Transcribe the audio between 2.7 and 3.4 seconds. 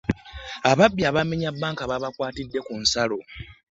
nsalo.